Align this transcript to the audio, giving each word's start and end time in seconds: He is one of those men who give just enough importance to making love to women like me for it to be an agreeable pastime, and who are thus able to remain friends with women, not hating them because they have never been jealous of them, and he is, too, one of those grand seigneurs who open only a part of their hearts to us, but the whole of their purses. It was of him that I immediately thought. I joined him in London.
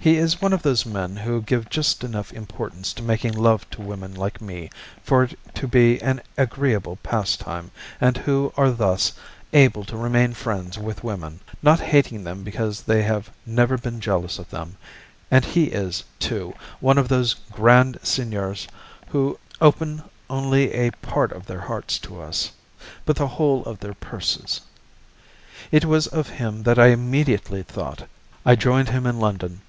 He 0.00 0.16
is 0.16 0.40
one 0.40 0.52
of 0.52 0.62
those 0.62 0.86
men 0.86 1.16
who 1.16 1.42
give 1.42 1.68
just 1.68 2.04
enough 2.04 2.32
importance 2.32 2.92
to 2.94 3.02
making 3.02 3.32
love 3.34 3.68
to 3.70 3.82
women 3.82 4.14
like 4.14 4.40
me 4.40 4.70
for 5.02 5.24
it 5.24 5.38
to 5.56 5.66
be 5.66 6.00
an 6.00 6.22
agreeable 6.38 6.96
pastime, 7.02 7.72
and 8.00 8.16
who 8.16 8.52
are 8.56 8.70
thus 8.70 9.12
able 9.52 9.84
to 9.84 9.96
remain 9.98 10.32
friends 10.34 10.78
with 10.78 11.02
women, 11.04 11.40
not 11.64 11.80
hating 11.80 12.22
them 12.22 12.44
because 12.44 12.80
they 12.82 13.02
have 13.02 13.28
never 13.44 13.76
been 13.76 14.00
jealous 14.00 14.38
of 14.38 14.48
them, 14.50 14.76
and 15.32 15.44
he 15.44 15.64
is, 15.64 16.04
too, 16.20 16.54
one 16.78 16.96
of 16.96 17.08
those 17.08 17.34
grand 17.50 17.98
seigneurs 18.02 18.68
who 19.08 19.38
open 19.60 20.04
only 20.30 20.72
a 20.72 20.90
part 21.02 21.32
of 21.32 21.44
their 21.44 21.60
hearts 21.62 21.98
to 21.98 22.22
us, 22.22 22.52
but 23.04 23.16
the 23.16 23.26
whole 23.26 23.64
of 23.64 23.80
their 23.80 23.94
purses. 23.94 24.60
It 25.72 25.84
was 25.84 26.06
of 26.06 26.28
him 26.28 26.62
that 26.62 26.78
I 26.78 26.86
immediately 26.86 27.62
thought. 27.64 28.08
I 28.46 28.54
joined 28.54 28.90
him 28.90 29.04
in 29.04 29.18
London. 29.18 29.62